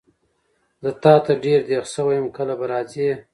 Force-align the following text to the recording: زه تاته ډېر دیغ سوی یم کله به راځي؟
زه 0.83 0.89
تاته 1.03 1.33
ډېر 1.43 1.59
دیغ 1.69 1.83
سوی 1.93 2.15
یم 2.19 2.27
کله 2.37 2.53
به 2.59 2.65
راځي؟ 2.71 3.09